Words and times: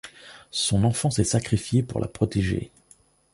Son 0.49 0.83
enfant 0.83 1.11
s'est 1.11 1.23
sacrifié 1.23 1.83
pour 1.83 1.99
la 1.99 2.07
protéger. 2.07 2.71